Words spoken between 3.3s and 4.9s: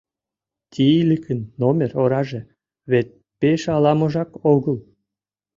пеш ала-можак огыл.